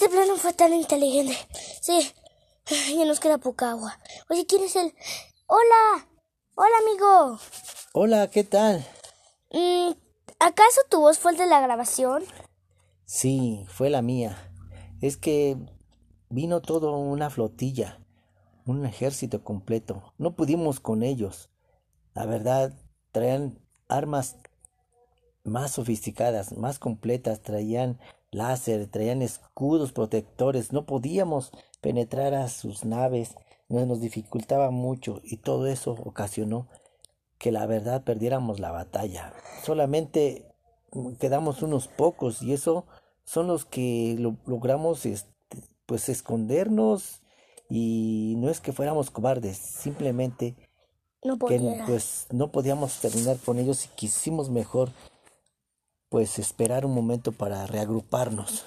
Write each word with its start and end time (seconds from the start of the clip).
Este 0.00 0.16
plano 0.16 0.36
fue 0.36 0.54
tan 0.54 0.72
inteligente. 0.72 1.36
Sí, 1.82 2.10
ya 2.96 3.04
nos 3.04 3.20
queda 3.20 3.36
poca 3.36 3.72
agua. 3.72 4.00
Oye, 4.30 4.46
¿quién 4.46 4.62
es 4.62 4.74
el...? 4.74 4.94
¡Hola! 5.46 6.08
¡Hola, 6.54 6.74
amigo! 6.80 7.38
Hola, 7.92 8.30
¿qué 8.30 8.42
tal? 8.42 8.78
Mm, 9.52 9.90
¿Acaso 10.38 10.80
tu 10.88 11.00
voz 11.00 11.18
fue 11.18 11.32
el 11.32 11.36
de 11.36 11.44
la 11.44 11.60
grabación? 11.60 12.24
Sí, 13.04 13.66
fue 13.68 13.90
la 13.90 14.00
mía. 14.00 14.50
Es 15.02 15.18
que 15.18 15.58
vino 16.30 16.62
toda 16.62 16.92
una 16.92 17.28
flotilla, 17.28 18.00
un 18.64 18.86
ejército 18.86 19.44
completo. 19.44 20.14
No 20.16 20.34
pudimos 20.34 20.80
con 20.80 21.02
ellos. 21.02 21.50
La 22.14 22.24
verdad, 22.24 22.72
traían 23.12 23.58
armas 23.86 24.38
más 25.44 25.72
sofisticadas, 25.72 26.56
más 26.56 26.78
completas, 26.78 27.42
traían 27.42 28.00
láser, 28.30 28.86
traían 28.88 29.22
escudos 29.22 29.92
protectores, 29.92 30.72
no 30.72 30.86
podíamos 30.86 31.50
penetrar 31.80 32.34
a 32.34 32.48
sus 32.48 32.84
naves, 32.84 33.34
nos 33.68 34.00
dificultaba 34.00 34.70
mucho 34.70 35.20
y 35.22 35.38
todo 35.38 35.66
eso 35.66 35.96
ocasionó 36.04 36.66
que 37.38 37.52
la 37.52 37.66
verdad 37.66 38.02
perdiéramos 38.04 38.60
la 38.60 38.70
batalla. 38.70 39.32
Solamente 39.64 40.44
quedamos 41.18 41.62
unos 41.62 41.88
pocos 41.88 42.42
y 42.42 42.52
eso 42.52 42.84
son 43.24 43.46
los 43.46 43.64
que 43.64 44.16
logramos 44.18 45.06
este, 45.06 45.28
pues 45.86 46.08
escondernos 46.08 47.22
y 47.68 48.34
no 48.38 48.50
es 48.50 48.60
que 48.60 48.72
fuéramos 48.72 49.10
cobardes, 49.10 49.56
simplemente 49.56 50.56
no 51.22 51.38
que 51.38 51.60
pues 51.86 52.26
no 52.32 52.50
podíamos 52.50 52.98
terminar 53.00 53.36
con 53.38 53.58
ellos 53.58 53.84
y 53.84 53.88
quisimos 53.90 54.50
mejor 54.50 54.90
pues 56.10 56.38
esperar 56.38 56.84
un 56.84 56.92
momento 56.92 57.32
para 57.32 57.66
reagruparnos. 57.66 58.66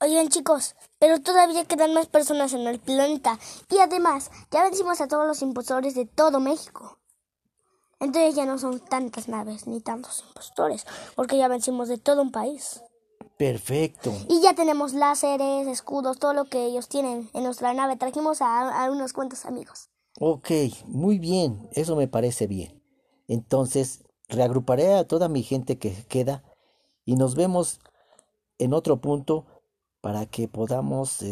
Oigan 0.00 0.28
chicos, 0.28 0.76
pero 0.98 1.20
todavía 1.20 1.64
quedan 1.64 1.94
más 1.94 2.06
personas 2.06 2.52
en 2.52 2.66
el 2.66 2.78
planeta 2.78 3.38
y 3.70 3.78
además 3.78 4.30
ya 4.50 4.62
vencimos 4.62 5.00
a 5.00 5.08
todos 5.08 5.26
los 5.26 5.40
impostores 5.40 5.94
de 5.94 6.04
todo 6.04 6.38
México. 6.40 6.98
Entonces 8.00 8.34
ya 8.34 8.44
no 8.44 8.58
son 8.58 8.78
tantas 8.78 9.28
naves 9.28 9.66
ni 9.66 9.80
tantos 9.80 10.24
impostores, 10.28 10.86
porque 11.16 11.36
ya 11.36 11.48
vencimos 11.48 11.88
de 11.88 11.98
todo 11.98 12.22
un 12.22 12.30
país. 12.30 12.82
Perfecto. 13.36 14.12
Y 14.28 14.40
ya 14.40 14.54
tenemos 14.54 14.94
láseres, 14.94 15.66
escudos, 15.66 16.18
todo 16.18 16.32
lo 16.32 16.44
que 16.44 16.64
ellos 16.64 16.88
tienen 16.88 17.30
en 17.34 17.44
nuestra 17.44 17.72
nave. 17.72 17.96
Trajimos 17.96 18.42
a, 18.42 18.84
a 18.84 18.90
unos 18.90 19.12
cuantos 19.12 19.46
amigos. 19.46 19.90
Ok, 20.20 20.50
muy 20.86 21.18
bien, 21.18 21.68
eso 21.72 21.94
me 21.96 22.08
parece 22.08 22.48
bien. 22.48 22.82
Entonces, 23.28 24.04
reagruparé 24.28 24.94
a 24.94 25.06
toda 25.06 25.28
mi 25.28 25.42
gente 25.42 25.78
que 25.78 25.92
queda 26.08 26.42
y 27.08 27.16
nos 27.16 27.34
vemos 27.34 27.80
en 28.58 28.74
otro 28.74 29.00
punto 29.00 29.46
para 30.02 30.26
que 30.26 30.46
podamos, 30.46 31.24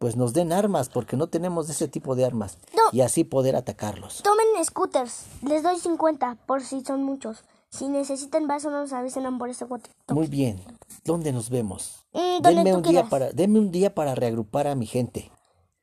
pues 0.00 0.16
nos 0.16 0.32
den 0.32 0.52
armas, 0.52 0.88
porque 0.88 1.16
no 1.16 1.28
tenemos 1.28 1.70
ese 1.70 1.86
tipo 1.86 2.16
de 2.16 2.24
armas, 2.24 2.58
y 2.90 3.02
así 3.02 3.22
poder 3.22 3.54
atacarlos. 3.54 4.22
Tomen 4.24 4.46
scooters, 4.64 5.26
les 5.42 5.62
doy 5.62 5.78
50 5.78 6.38
por 6.46 6.62
si 6.62 6.80
son 6.80 7.04
muchos. 7.04 7.44
Si 7.70 7.86
necesitan 7.86 8.48
vaso, 8.48 8.70
nos 8.72 8.92
avisen 8.92 9.38
por 9.38 9.50
ese 9.50 9.66
cuatro. 9.66 9.92
Muy 10.08 10.26
bien. 10.26 10.60
¿Dónde 11.04 11.32
nos 11.32 11.48
vemos? 11.48 12.04
Mm, 12.12 12.42
denme, 12.42 12.74
un 12.74 12.82
día 12.82 13.08
para, 13.08 13.30
denme 13.30 13.60
un 13.60 13.70
día 13.70 13.94
para 13.94 14.16
reagrupar 14.16 14.66
a 14.66 14.74
mi 14.74 14.86
gente. 14.86 15.30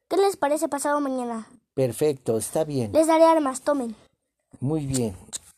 ¿Qué 0.09 0.17
les 0.17 0.35
parece 0.35 0.67
pasado 0.67 0.99
mañana? 0.99 1.47
Perfecto, 1.73 2.37
está 2.37 2.65
bien. 2.65 2.91
Les 2.91 3.07
daré 3.07 3.23
armas, 3.23 3.61
tomen. 3.61 3.95
Muy 4.59 4.85
bien. 4.85 5.15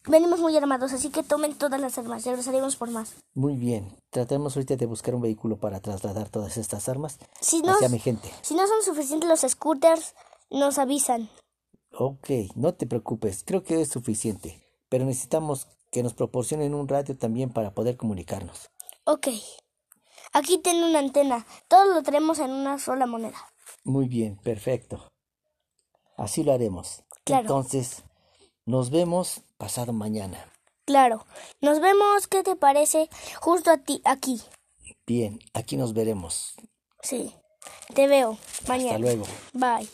Venimos 0.08 0.40
muy 0.40 0.56
armados, 0.56 0.94
así 0.94 1.10
que 1.10 1.22
tomen 1.22 1.54
todas 1.54 1.82
las 1.82 1.98
armas 1.98 2.26
y 2.26 2.30
regresaremos 2.30 2.78
por 2.78 2.90
más. 2.90 3.16
Muy 3.34 3.58
bien. 3.58 3.94
Tratemos 4.10 4.56
ahorita 4.56 4.78
de 4.78 4.86
buscar 4.86 5.14
un 5.14 5.22
vehículo 5.22 5.58
para 5.58 5.82
trasladar 5.82 6.30
todas 6.30 6.56
estas 6.58 6.88
armas 6.88 7.20
si 7.42 7.62
no, 7.62 7.74
hacia 7.74 7.90
mi 7.90 8.00
gente. 8.00 8.32
Si 8.42 8.56
no 8.56 8.66
son 8.68 8.82
suficientes 8.84 9.28
los 9.30 9.42
scooters, 9.42 10.16
nos 10.50 10.78
avisan. 10.78 11.30
Ok, 11.92 12.30
no 12.56 12.74
te 12.74 12.88
preocupes. 12.88 13.44
Creo 13.46 13.64
que 13.64 13.82
es 13.82 13.90
suficiente. 13.90 14.64
Pero 14.88 15.04
necesitamos 15.06 15.68
que 15.92 16.04
nos 16.04 16.14
proporcionen 16.14 16.74
un 16.74 16.88
radio 16.88 17.18
también 17.18 17.52
para 17.52 17.72
poder 17.74 17.98
comunicarnos. 17.98 18.70
Ok. 19.04 19.28
Aquí 20.34 20.58
tiene 20.60 20.90
una 20.90 21.00
antena. 21.00 21.46
Todos 21.68 21.94
lo 21.94 22.04
tenemos 22.04 22.40
en 22.40 22.52
una 22.52 22.80
sola 22.80 23.08
moneda. 23.08 23.38
Muy 23.84 24.08
bien, 24.08 24.38
perfecto. 24.38 25.12
Así 26.16 26.44
lo 26.44 26.54
haremos. 26.54 27.04
Claro. 27.26 27.42
Entonces, 27.42 28.04
nos 28.68 28.92
vemos 28.92 29.42
pasado 29.58 29.94
mañana. 29.94 30.52
Claro. 30.86 31.26
Nos 31.62 31.80
vemos, 31.80 32.28
¿qué 32.28 32.44
te 32.44 32.56
parece? 32.56 33.10
Justo 33.42 33.72
a 33.72 33.78
ti, 33.78 34.02
aquí. 34.06 34.42
Bien, 35.08 35.40
aquí 35.54 35.78
nos 35.78 35.94
veremos. 35.94 36.54
Sí. 37.02 37.34
Te 37.96 38.08
veo 38.08 38.38
mañana. 38.68 38.92
Hasta 38.92 39.00
luego. 39.00 39.26
Bye. 39.54 39.90